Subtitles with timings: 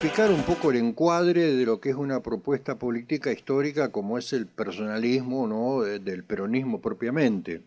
[0.00, 4.32] explicar un poco el encuadre de lo que es una propuesta política histórica como es
[4.32, 5.80] el personalismo ¿no?
[5.80, 7.62] del peronismo propiamente.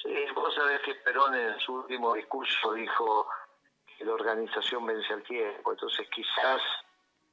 [0.00, 3.26] Sí, vos sabés que Perón en su último discurso dijo
[3.98, 6.62] que la organización vence al tiempo, entonces quizás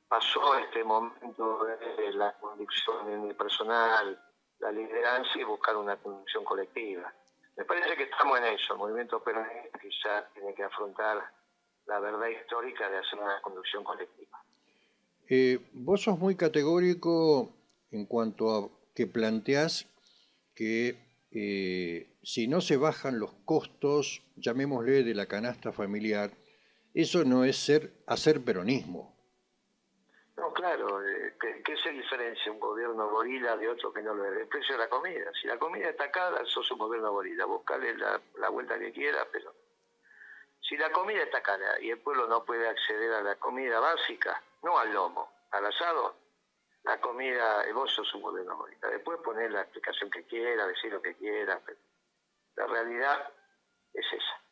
[0.07, 4.19] pasó este momento de la conducción en personal,
[4.57, 7.13] la liderancia y buscar una conducción colectiva.
[7.55, 11.37] Me parece que estamos en eso, el movimiento peronista quizás tiene que afrontar
[11.87, 14.43] la verdad histórica de hacer una conducción colectiva.
[15.29, 17.53] Eh, vos sos muy categórico
[17.91, 19.87] en cuanto a que planteás
[20.55, 20.97] que
[21.31, 26.31] eh, si no se bajan los costos, llamémosle de la canasta familiar,
[26.93, 29.15] eso no es ser hacer peronismo.
[30.37, 34.41] No, claro, eh, ¿qué, se diferencia un gobierno gorila de otro que no lo es?
[34.41, 35.31] El precio de la comida.
[35.41, 37.45] Si la comida está cara, sos un gobierno gorila.
[37.45, 39.53] Buscale la, la vuelta que quiera, pero
[40.67, 44.41] si la comida está cara y el pueblo no puede acceder a la comida básica,
[44.63, 46.15] no al lomo, al asado,
[46.83, 48.65] la comida, vos sos un gobierno.
[48.91, 51.79] Después poner la explicación que quiera, decir lo que quiera, pero
[52.55, 53.29] la realidad
[53.93, 54.43] es esa.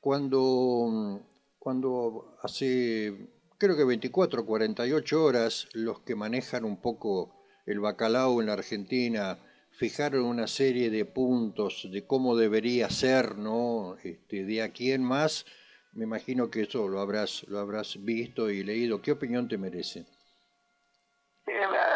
[0.00, 1.20] Cuando,
[1.58, 7.34] cuando hace, creo que 24 o 48 horas, los que manejan un poco
[7.66, 9.38] el bacalao en la Argentina
[9.76, 13.96] fijaron una serie de puntos de cómo debería ser, ¿no?
[14.02, 15.44] Este, de aquí en más,
[15.92, 19.02] me imagino que eso lo habrás, lo habrás visto y leído.
[19.02, 20.06] ¿Qué opinión te merece?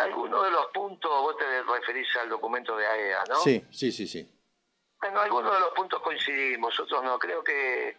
[0.02, 3.36] Algunos de los puntos, vos te referís al documento de AEA, ¿no?
[3.36, 4.30] Sí, sí, sí, sí.
[5.00, 7.18] Bueno, algunos de los puntos coincidimos, otros no.
[7.18, 7.96] Creo que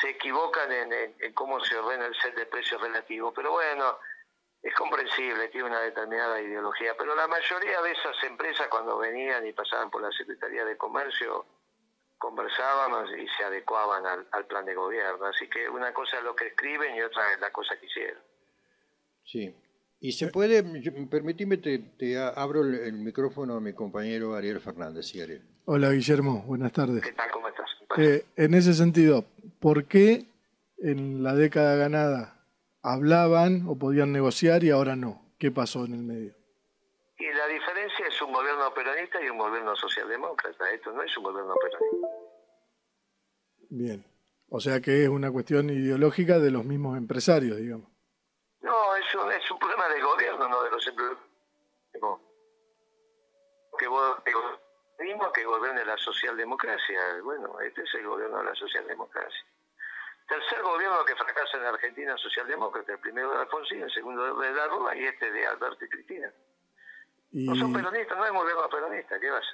[0.00, 3.98] se equivocan en, en cómo se ordena el set de precios relativos, pero bueno,
[4.62, 9.52] es comprensible, tiene una determinada ideología, pero la mayoría de esas empresas cuando venían y
[9.52, 11.46] pasaban por la Secretaría de Comercio
[12.18, 15.26] conversábamos y se adecuaban al, plan de gobierno.
[15.26, 18.22] Así que una cosa es lo que escriben y otra es la cosa que hicieron.
[19.24, 19.54] Sí.
[20.00, 20.62] Y se puede,
[21.06, 25.06] permitime, te, te abro el, micrófono a mi compañero Ariel Fernández.
[25.06, 25.42] Sí, Ariel.
[25.64, 26.42] Hola, Guillermo.
[26.42, 27.02] Buenas tardes.
[27.02, 27.30] ¿Qué tal?
[27.30, 27.70] ¿Cómo estás?
[27.96, 29.24] Eh, en ese sentido,
[29.60, 30.26] ¿por qué
[30.78, 32.37] en la década ganada
[32.92, 35.22] hablaban o podían negociar y ahora no.
[35.38, 36.34] ¿Qué pasó en el medio?
[37.18, 40.70] Y la diferencia es un gobierno peronista y un gobierno socialdemócrata.
[40.70, 42.08] Esto no es un gobierno peronista.
[43.70, 44.04] Bien.
[44.50, 47.88] O sea que es una cuestión ideológica de los mismos empresarios, digamos.
[48.60, 51.28] No, es un, es un problema del gobierno, no de los empresarios.
[53.78, 57.20] Que vos, que gobierne la socialdemocracia.
[57.22, 59.46] Bueno, este es el gobierno de la socialdemocracia.
[60.28, 64.66] Tercer gobierno que fracasa en Argentina socialdemócrata, el primero de Alfonsín, el segundo de la
[64.66, 66.30] Rúa y este de Alberto y Cristina.
[67.32, 69.44] No son peronistas, no es gobierno peronista, ¿qué vas?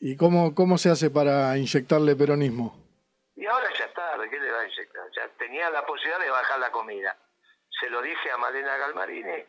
[0.00, 2.76] ¿Y cómo, cómo se hace para inyectarle peronismo?
[3.36, 5.08] Y ahora ya está, ¿de qué le va a inyectar?
[5.14, 7.16] Ya tenía la posibilidad de bajar la comida.
[7.80, 9.44] Se lo dije a Malena Galmarini,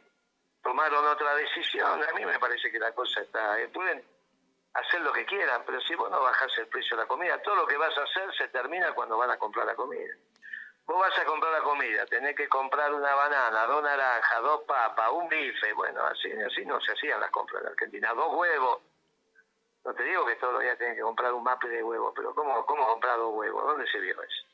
[0.62, 3.60] tomaron otra decisión, a mí me parece que la cosa está...
[3.60, 4.04] Eh, pueden
[4.74, 7.56] hacer lo que quieran, pero si vos no bajás el precio de la comida, todo
[7.56, 10.14] lo que vas a hacer se termina cuando van a comprar la comida.
[10.90, 15.12] Vos vas a comprar la comida, tenés que comprar una banana, dos naranjas, dos papas,
[15.12, 15.72] un bife.
[15.74, 18.12] Bueno, así, así no se hacían las compras en Argentina.
[18.16, 18.82] Dos huevos.
[19.86, 22.34] No te digo que todos los días tenés que comprar un mape de huevos, pero
[22.34, 23.66] ¿cómo, cómo comprar dos huevos?
[23.66, 24.48] ¿Dónde se vio eso?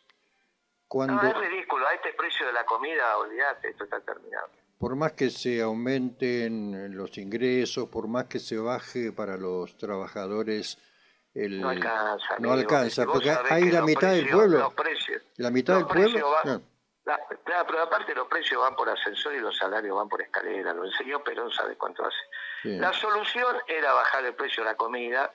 [0.90, 1.14] Cuando...
[1.14, 1.88] No, es ridículo.
[1.88, 4.50] A este precio de la comida, olvídate, esto está terminado.
[4.78, 10.80] Por más que se aumenten los ingresos, por más que se baje para los trabajadores
[11.36, 12.36] no alcanza.
[12.40, 14.60] No alcanza, porque hay la mitad del pueblo.
[14.60, 16.64] Los precios, la mitad del pueblo.
[17.46, 20.74] pero aparte los precios van por ascensor y los salarios van por escalera.
[20.74, 22.18] Lo enseñó Perón, sabe cuánto hace.
[22.64, 25.32] La solución era bajar el precio de la comida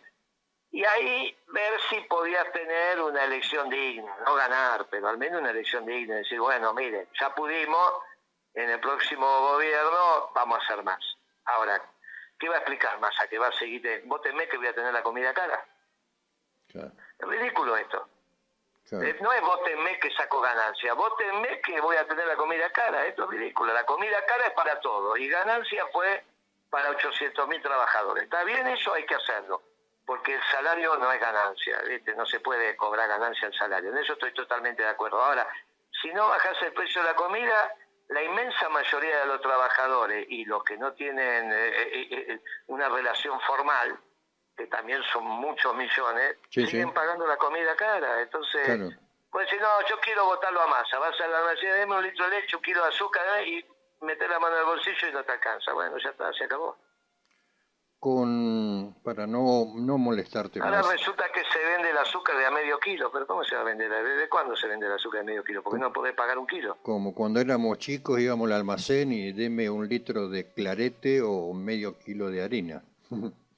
[0.72, 5.50] y ahí ver si podías tener una elección digna, no ganar, pero al menos una
[5.50, 6.16] elección digna.
[6.16, 7.92] Decir, bueno, mire, ya pudimos,
[8.54, 11.00] en el próximo gobierno vamos a hacer más.
[11.44, 11.80] Ahora,
[12.38, 13.12] ¿qué va a explicar más?
[13.20, 14.02] ¿A que va a seguir?
[14.06, 15.64] ¿Vos temés que voy a tener la comida cara?
[16.74, 18.08] Es ridículo esto.
[18.92, 23.06] Eh, no es votenme que saco ganancia, votenme que voy a tener la comida cara,
[23.06, 23.72] esto es ridículo.
[23.72, 26.24] La comida cara es para todos y ganancia fue
[26.70, 28.24] para 800 mil trabajadores.
[28.24, 29.62] Está bien eso, hay que hacerlo,
[30.04, 31.80] porque el salario no es ganancia,
[32.16, 35.22] no se puede cobrar ganancia el salario, en eso estoy totalmente de acuerdo.
[35.22, 35.46] Ahora,
[36.02, 37.72] si no bajas el precio de la comida,
[38.08, 43.40] la inmensa mayoría de los trabajadores y los que no tienen eh, eh, una relación
[43.42, 43.96] formal,
[44.60, 48.20] que también son muchos millones, siguen pagando la comida cara.
[48.20, 48.94] Entonces,
[49.30, 52.28] pues si no, yo quiero botarlo a masa, vas a la almacén, dame un litro
[52.28, 53.48] de leche, un kilo de azúcar ¿eh?
[53.48, 55.72] y meter la mano en el bolsillo y no te alcanza.
[55.72, 56.76] Bueno, ya está, se acabó.
[57.98, 62.78] con para no, no molestarte Ahora resulta que se vende el azúcar de a medio
[62.80, 63.90] kilo, pero ¿cómo se va a vender?
[63.90, 65.62] ¿Desde cuándo se vende el azúcar de medio kilo?
[65.62, 66.76] Porque no podés pagar un kilo.
[66.82, 71.98] Como cuando éramos chicos íbamos al almacén y deme un litro de clarete o medio
[71.98, 72.82] kilo de harina.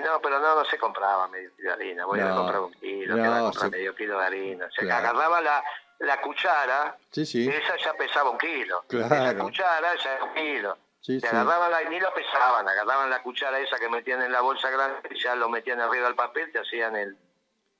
[0.00, 2.06] Sí, no, pero no, no se compraba medio kilo de harina.
[2.06, 4.68] Voy a comprar un kilo, no, a comprar medio kilo de harina.
[4.70, 5.62] Se agarraba la,
[6.00, 7.48] la cuchara, sí, sí.
[7.48, 8.84] esa ya pesaba un kilo.
[8.88, 9.14] Claro.
[9.14, 10.78] Esa cuchara ya era un kilo.
[11.00, 14.68] Sí, agarraban la, ni lo pesaban, agarraban la cuchara esa que metían en la bolsa
[14.68, 17.16] grande y ya lo metían arriba del papel, te hacían el,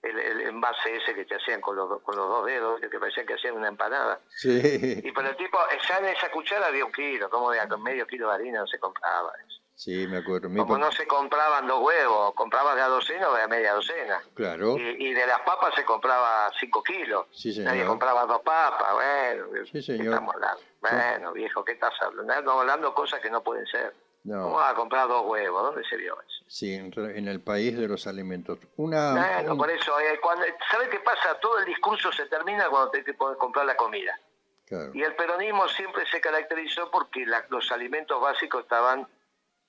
[0.03, 3.35] el, envase ese que te hacían con los, con los dos dedos, que parecía que
[3.35, 4.21] hacían una empanada.
[4.29, 5.03] Sí.
[5.05, 8.29] Y pero el tipo, ya en esa cuchara había un kilo, como de medio kilo
[8.29, 9.33] de harina no se compraba.
[9.81, 10.51] Sí, me acuerdo.
[10.55, 14.23] Como no se compraban dos huevos, comprabas de a docena o de a media docena.
[14.35, 14.77] Claro.
[14.77, 17.29] Y, de las papas se compraba cinco kilos.
[17.31, 17.73] Sí, señor.
[17.73, 19.65] Nadie compraba dos papas, bueno.
[19.73, 20.13] Sí, señor.
[20.13, 20.61] estamos hablando?
[20.83, 22.31] Bueno, viejo, ¿qué estás hablando?
[22.31, 23.95] Estamos hablando cosas que no pueden ser.
[24.25, 24.43] No.
[24.43, 25.63] ¿Cómo vas a comprar dos huevos?
[25.63, 26.45] ¿Dónde se vio eso?
[26.47, 28.59] Sí, en, el país de los alimentos.
[28.77, 31.41] Una, bueno, por eso, eh, cuando, ¿sabes qué pasa?
[31.41, 34.21] Todo el discurso se termina cuando te que comprar la comida.
[34.67, 34.91] Claro.
[34.93, 39.09] Y el peronismo siempre se caracterizó porque los alimentos básicos estaban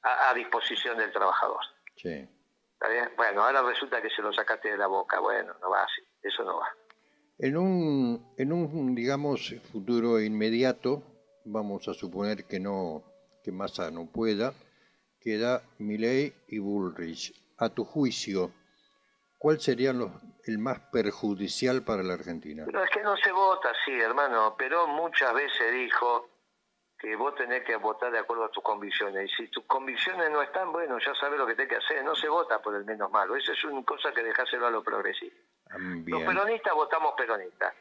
[0.04, 1.60] a, disposición del trabajador.
[1.96, 2.28] Sí.
[2.74, 3.12] ¿Está bien?
[3.16, 5.20] Bueno, ahora resulta que se lo sacaste de la boca.
[5.20, 6.02] Bueno, no va así.
[6.22, 6.68] Eso no va.
[7.38, 11.04] En un, en un, digamos, futuro inmediato,
[11.46, 13.04] vamos a suponer que no,
[13.44, 14.54] que Massa no pueda,
[15.20, 17.34] queda Milley y Bullrich.
[17.58, 18.52] A tu juicio,
[19.38, 20.12] ¿cuál sería los,
[20.46, 22.64] el más perjudicial para la Argentina?
[22.66, 24.56] Pero es que no se vota así, hermano.
[24.58, 26.31] Perón muchas veces dijo
[27.02, 29.32] que vos tenés que votar de acuerdo a tus convicciones.
[29.32, 32.04] Y si tus convicciones no están, bueno, ya sabes lo que tenés que hacer.
[32.04, 33.36] No se vota por el menos malo.
[33.36, 35.40] Esa es una cosa que dejáselo a los progresistas.
[36.06, 37.74] Los peronistas votamos peronistas.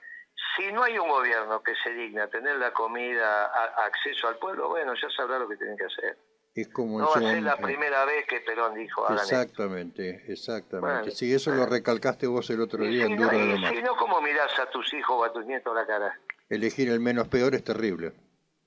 [0.57, 4.69] Si no hay un gobierno que se digna tener la comida, a, acceso al pueblo,
[4.69, 6.17] bueno, ya sabrá lo que tienen que hacer.
[6.55, 11.13] Es como no va a ser la primera vez que Perón dijo Exactamente, exactamente.
[11.13, 14.59] si eso lo recalcaste vos el otro día en Duro de Si no, ¿cómo mirás
[14.59, 16.19] a tus hijos o a tus nietos la cara?
[16.49, 18.13] Elegir el menos peor es terrible.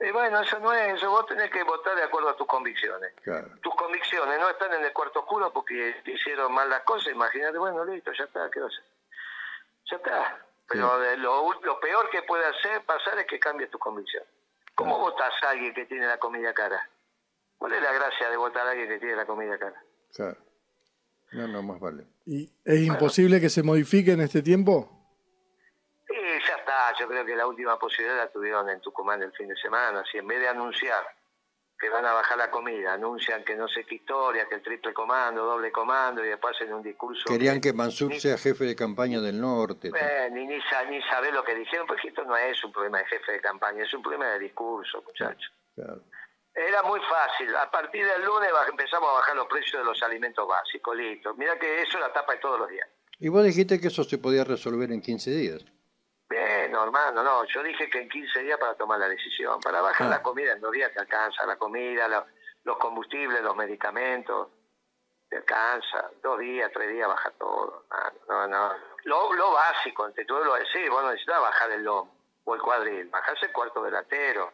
[0.04, 1.10] Y bueno, eso no es eso.
[1.10, 3.14] Vos tenés que votar de acuerdo a tus convicciones.
[3.62, 7.14] Tus convicciones no están en el cuarto oscuro porque te hicieron mal las cosas.
[7.14, 8.74] Imagínate, bueno, listo, ya está, ¿qué vas
[9.90, 10.46] Ya está.
[10.68, 14.24] Pero lo, lo, peor que puede hacer pasar es que cambies tu convicción.
[14.76, 16.90] ¿Cómo votas a alguien que tiene la comida cara?
[17.58, 19.82] ¿Cuál es la gracia de votar a alguien que tiene la comida cara?
[20.14, 20.38] Claro.
[21.32, 22.06] No, no, más vale.
[22.26, 25.03] ¿Y es imposible que se modifique en este tiempo?
[26.48, 29.56] Ya está, yo creo que la última posibilidad la tuvieron en Tucumán el fin de
[29.56, 30.04] semana.
[30.12, 31.04] Si en vez de anunciar
[31.80, 34.94] que van a bajar la comida, anuncian que no sé qué historia, que el triple
[34.94, 37.26] comando, doble comando, y después hacen un discurso.
[37.28, 39.92] Querían que, Mansur sea jefe de campaña del norte.
[39.94, 40.60] Eh, ni, ni,
[40.90, 43.84] ni sabe lo que dijeron, porque esto no es un problema de jefe de campaña,
[43.84, 45.52] es un problema de discurso, muchachos.
[46.56, 47.54] Era muy fácil.
[47.56, 51.34] A partir del lunes empezamos a bajar los precios de los alimentos básicos, listo.
[51.36, 52.88] Mira que eso es la tapa de todos los días.
[53.20, 55.66] Y vos dijiste que eso se podía resolver en 15 días.
[56.34, 60.10] Bien, hermano, no, yo dije que en 15 días para tomar la decisión, para bajar
[60.10, 60.24] la ah.
[60.24, 62.08] comida en dos días te alcanza, la comida,
[62.64, 64.48] los combustibles, los medicamentos,
[65.30, 67.86] te alcanza, dos días, tres días baja todo,
[68.28, 72.12] no, no, Lo, lo básico, ante todo lo decir, vos no necesitas bajar el lomo
[72.46, 74.52] o el cuadril, bajarse el cuarto delantero.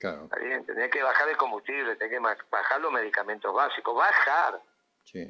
[0.00, 0.24] Claro.
[0.24, 4.60] Está bien, tenés que bajar el combustible, tenés que bajar los medicamentos básicos, bajar.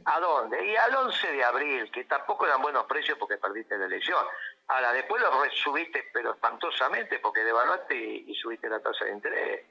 [0.05, 0.65] ¿A dónde?
[0.65, 4.25] Y al 11 de abril, que tampoco eran buenos precios porque perdiste la elección.
[4.73, 9.67] Ahora, después lo subiste, pero espantosamente, porque devaluaste y, subiste la tasa de interés.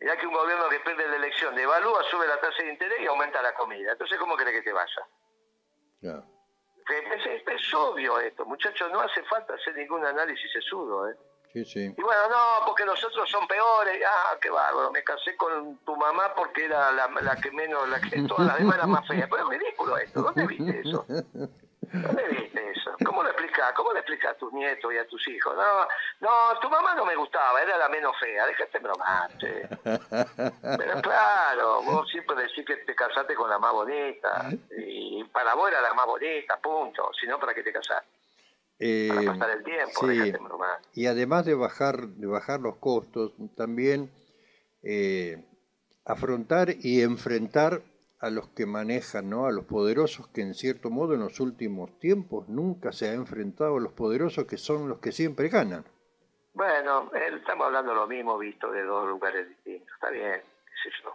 [0.00, 3.06] Mirá que un gobierno que pierde la elección devalúa, sube la tasa de interés y
[3.06, 3.92] aumenta la comida.
[3.92, 5.06] Entonces, ¿cómo crees que te vaya?
[6.02, 11.16] Es, obvio esto, muchachos, no hace falta hacer ningún análisis sesudo, ¿eh?
[11.52, 11.94] Sí, sí.
[11.96, 14.02] Y bueno, no, porque los otros son peores.
[14.06, 18.00] Ah, qué bárbaro, me casé con tu mamá porque era la, la que menos, la
[18.00, 19.28] que todas las demás eran más feas.
[19.30, 21.06] Pero es ridículo esto, ¿dónde viste eso?
[21.08, 22.96] ¿Dónde viste eso?
[23.04, 23.72] ¿Cómo lo explicás?
[23.74, 25.54] ¿Cómo le explicas a tus nietos y a tus hijos?
[25.56, 25.86] No,
[26.20, 29.30] no, tu mamá no me gustaba, era la menos fea, déjate bromar,
[30.78, 35.70] Pero claro, vos siempre decís que te casaste con la más bonita, y para vos
[35.70, 38.08] era la más bonita, punto, si no, ¿para qué te casaste?
[38.78, 40.78] Eh, para pasar el tiempo, déjate bromar.
[40.92, 44.10] Y además de bajar, de bajar los costos, también
[44.82, 45.42] eh,
[46.04, 47.80] afrontar y enfrentar
[48.18, 49.46] a los que manejan, ¿no?
[49.46, 53.76] a los poderosos que en cierto modo en los últimos tiempos nunca se ha enfrentado
[53.76, 55.84] a los poderosos que son los que siempre ganan.
[56.54, 61.14] Bueno, estamos hablando lo mismo visto de dos lugares distintos, está bien, qué sé yo.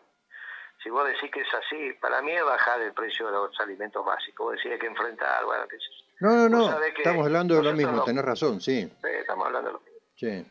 [0.84, 4.06] Si vos decís que es así, para mí es bajar el precio de los alimentos
[4.06, 6.28] básicos, vos decís que enfrentar, bueno, qué sé yo.
[6.28, 8.82] No, no, no, estamos hablando de lo mismo, tenés razón, sí.
[9.02, 10.00] Sí, estamos hablando de lo mismo.
[10.16, 10.46] Sí,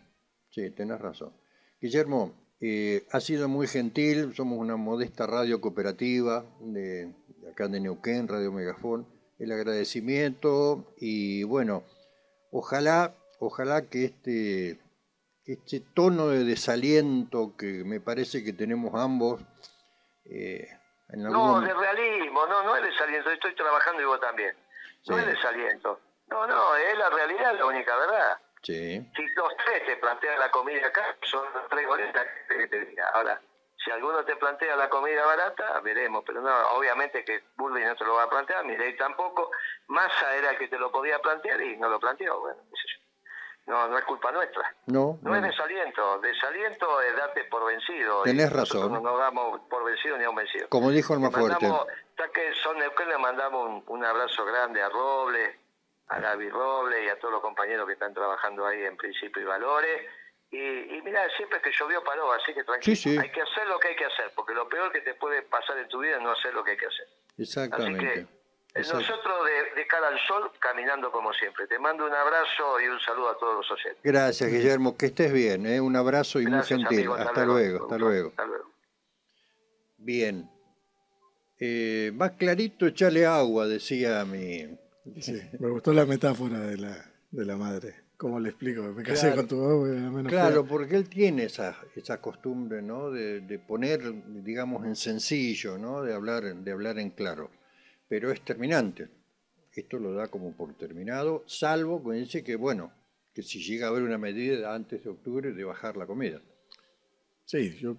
[0.51, 1.33] sí, tenés razón.
[1.81, 7.15] Guillermo, eh, ha sido muy gentil, somos una modesta radio cooperativa de,
[7.51, 9.07] acá de Neuquén, Radio Megafón,
[9.39, 11.85] el agradecimiento y bueno,
[12.51, 14.79] ojalá, ojalá que este,
[15.47, 19.41] este tono de desaliento que me parece que tenemos ambos,
[20.27, 20.69] eh,
[21.17, 24.55] no, de realismo, no, no es desaliento, estoy trabajando y vos también.
[25.09, 25.99] No es desaliento.
[26.29, 28.39] No, no, es la realidad, la única verdad.
[28.63, 29.11] Sí.
[29.17, 33.09] Si los tres te plantean la comida acá, son los tres goletas que te diga.
[33.15, 33.41] Ahora,
[33.83, 38.05] si alguno te plantea la comida barata, veremos, pero no, obviamente que Bullrich no te
[38.05, 39.51] lo va a plantear, Mirei tampoco.
[39.89, 42.61] Massa era el que te lo podía plantear y no lo planteó, bueno,
[43.71, 44.75] no, no es culpa nuestra.
[44.87, 45.19] No.
[45.23, 46.19] No, es desaliento.
[46.19, 48.23] Desaliento es darte por vencido.
[48.25, 48.93] Tenés razón.
[48.93, 50.69] No nos damos por vencido ni a un vencido.
[50.69, 51.67] Como dijo el más fuerte.
[51.67, 55.57] Ya que son Neuquén le mandamos un, abrazo grande a Robles,
[56.11, 59.45] a Gaby Robles y a todos los compañeros que están trabajando ahí en Principio y
[59.45, 60.07] Valores.
[60.51, 63.21] Y, y mira, siempre que llovió paró, así que tranquilo.
[63.21, 65.79] Hay que hacer lo que hay que hacer, porque lo peor que te puede pasar
[65.79, 67.07] en tu vida es no hacer lo que hay que hacer.
[67.39, 68.27] Exactamente.
[68.75, 69.35] Nosotros
[69.75, 71.67] de, cara al sol, caminando como siempre.
[71.67, 74.01] Te mando un abrazo y un saludo a todos los oyentes.
[74.03, 74.97] Gracias, Guillermo.
[74.97, 75.67] Que estés bien.
[75.67, 75.81] ¿eh?
[75.81, 77.11] Un abrazo y muy gentil.
[77.13, 78.33] hasta, luego, hasta, luego,
[79.99, 80.49] Bien.
[81.59, 84.79] Eh, más clarito, echale agua, decía mi...
[85.59, 87.95] me gustó la metáfora de la, de la madre.
[88.17, 88.83] ¿Cómo le explico?
[88.83, 93.11] Me casé con tu menos Claro, porque él tiene esa, esa costumbre, ¿no?
[93.11, 94.01] De, de, poner,
[94.43, 96.03] digamos, en sencillo, ¿no?
[96.03, 97.51] De hablar, de hablar en claro
[98.11, 99.09] pero es terminante.
[99.73, 102.93] Esto lo da como por terminado, salvo que dice que, bueno,
[103.33, 106.43] que si llega a haber una medida antes de octubre de bajar la comida.
[107.45, 107.97] Sí, yo.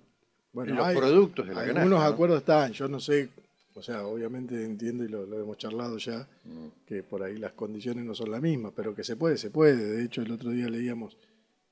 [0.51, 3.29] Bueno, los productos de la Algunos acuerdos están, yo no sé,
[3.73, 6.85] o sea, obviamente entiendo y lo, hemos charlado ya, mm.
[6.85, 9.83] que por ahí las condiciones no son las mismas, pero que se puede, se puede.
[9.83, 11.17] De hecho, el otro día leíamos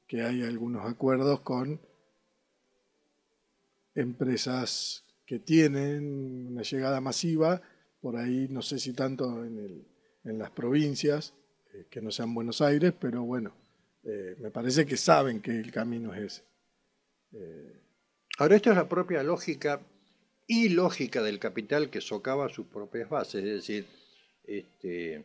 [0.07, 1.79] que hay algunos acuerdos con
[3.95, 7.61] empresas que tienen una llegada masiva
[8.01, 9.87] por ahí no sé si tanto en, el,
[10.23, 11.33] en las provincias,
[11.73, 13.53] eh, que no sean Buenos Aires, pero bueno,
[14.03, 16.43] eh, me parece que saben que el camino es ese.
[17.33, 17.79] Eh,
[18.39, 19.81] Ahora, esto es la propia lógica
[20.51, 23.85] y lógica del capital que socava sus propias bases, es decir,
[24.43, 25.23] este,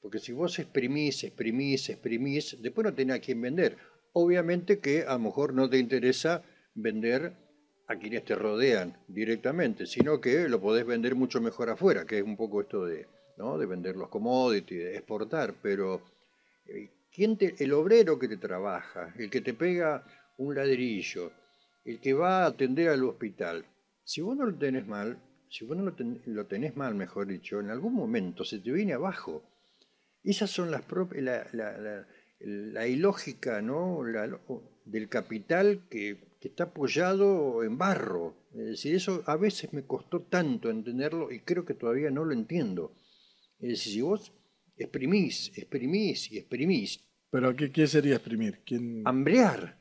[0.00, 3.76] porque si vos exprimís, exprimís, exprimís, después no tenés a quién vender.
[4.12, 7.32] Obviamente que a lo mejor no te interesa vender
[7.88, 12.24] a quienes te rodean directamente, sino que lo podés vender mucho mejor afuera, que es
[12.24, 13.08] un poco esto de,
[13.38, 13.58] ¿no?
[13.58, 16.00] de vender los commodities, de exportar, pero
[16.66, 20.06] eh, ¿quién te, el obrero que te trabaja, el que te pega
[20.38, 21.32] un ladrillo,
[21.84, 23.64] el que va a atender al hospital,
[24.10, 27.70] si vos no lo tenés mal, si vos no lo, tenés mal, mejor dicho, en
[27.70, 29.42] algún momento se te viene abajo.
[30.22, 32.06] Esas son las propias, la, la,
[32.40, 34.02] la, ilógica ¿no?
[34.84, 38.48] del capital que que está apoyado en barro.
[38.54, 42.32] Es decir, eso a veces me costó tanto entenderlo y creo que todavía no lo
[42.32, 42.96] entiendo.
[43.60, 44.32] Es decir, si vos
[44.76, 47.04] exprimís, exprimís y exprimís.
[47.30, 48.62] ¿Pero qué, qué sería exprimir?
[48.64, 49.02] ¿Quién...
[49.04, 49.78] Hambrear.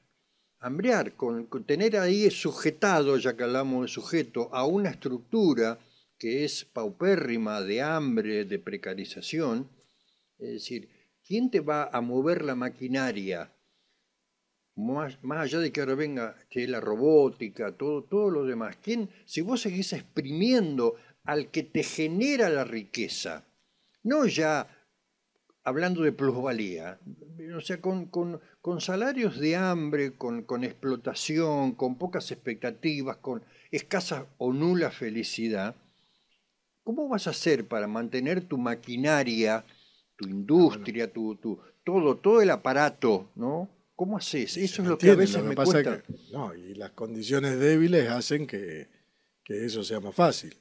[0.60, 5.80] Hambrear, con, tener ahí sujetado, ya que hablamos de sujeto, a una estructura
[6.18, 9.70] que es paupérrima de hambre, de precarización.
[10.38, 10.89] Es decir,
[11.25, 13.54] ¿quién te va a mover la maquinaria
[14.80, 19.42] más, allá de que ahora venga que la robótica, todo, todo lo demás, ¿quién, si
[19.42, 23.46] vos seguís exprimiendo al que te genera la riqueza,
[24.04, 24.68] no ya
[25.70, 27.00] hablando de plusvalía,
[27.56, 33.44] o sea, con, con, con salarios de hambre, con, con, explotación, con pocas expectativas, con
[33.72, 35.76] escasa o nula felicidad,
[36.84, 39.66] ¿cómo vas a hacer para mantener tu maquinaria,
[40.16, 43.70] tu industria, tu, tu, todo, todo el aparato, ¿no?
[43.96, 44.56] ¿Cómo haces?
[44.56, 46.02] Eso es lo que a veces me cuesta.
[46.32, 48.88] no, y las condiciones débiles hacen que,
[49.46, 50.56] eso sea más fácil.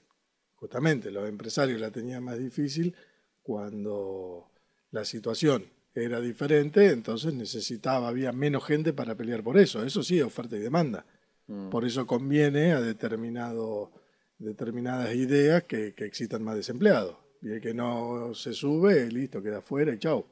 [0.54, 2.96] Justamente los empresarios la tenían más difícil
[3.42, 4.50] cuando
[4.90, 5.64] la situación
[5.94, 9.84] era diferente, entonces necesitaba, había menos gente para pelear por eso.
[9.84, 11.04] Eso sí, oferta y demanda.
[11.46, 11.70] Mm.
[11.70, 13.90] Por eso conviene a determinado,
[14.38, 17.16] determinadas ideas que, que existan más desempleados.
[17.42, 20.26] Y el que no se sube, listo, queda fuera y chao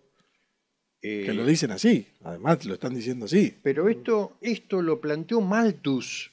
[1.01, 3.55] que lo dicen así, además lo están diciendo así.
[3.63, 6.33] Pero esto, esto lo planteó Malthus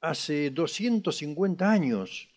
[0.00, 2.28] hace 250 años,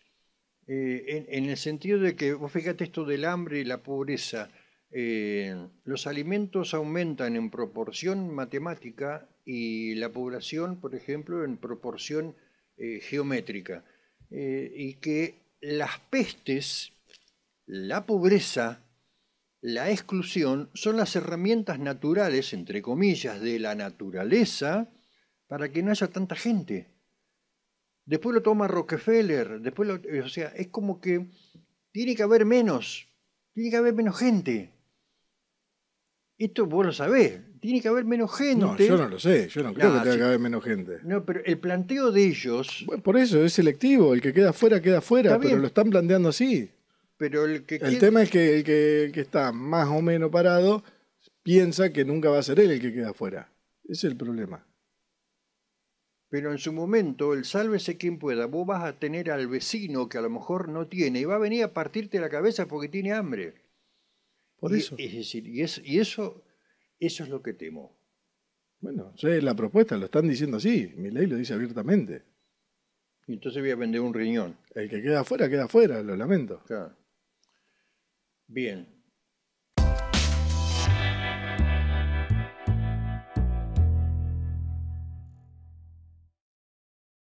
[0.66, 4.50] eh, en, el sentido de que, vos fíjate esto del hambre y la pobreza,
[4.90, 12.34] eh, los alimentos aumentan en proporción matemática y la población, por ejemplo, en proporción
[12.76, 13.84] eh, geométrica,
[14.30, 16.92] y que las pestes,
[17.64, 18.82] la pobreza,
[19.60, 24.88] la exclusión son las herramientas naturales, entre comillas, de la naturaleza
[25.48, 26.86] para que no haya tanta gente.
[28.04, 31.26] después lo toma Rockefeller, después lo, o sea, es como que
[31.90, 33.08] tiene que haber menos,
[33.52, 34.70] tiene que haber menos gente.
[36.38, 38.64] Esto vos lo sabés, tiene que haber menos gente.
[38.64, 40.98] No, yo no lo sé, yo no creo que tenga que haber menos gente.
[41.02, 42.86] No, pero el planteo de ellos...
[43.02, 46.70] por eso es selectivo, el que queda fuera queda fuera, pero lo están planteando así.
[47.16, 50.84] Pero el que El tema es que el que, que, está más o menos parado
[51.42, 53.50] piensa que nunca va a ser él el que queda fuera.
[53.82, 54.64] Ese es el problema.
[56.28, 60.18] Pero en su momento, el sálvese quien pueda, vos vas a tener al vecino que
[60.18, 63.12] a lo mejor no tiene y va a venir a partirte la cabeza porque tiene
[63.12, 63.54] hambre.
[64.58, 64.96] Por eso.
[64.98, 66.44] Es decir, y, y eso,
[66.98, 67.98] eso es lo que temo.
[68.80, 70.92] Bueno, sé la propuesta, lo están diciendo así.
[70.96, 72.24] Mi ley lo dice abiertamente.
[73.26, 74.56] Y entonces voy a vender un riñón.
[74.74, 76.62] El que queda afuera, queda afuera, lo lamento.
[76.66, 76.96] Claro.
[78.46, 78.97] Bien.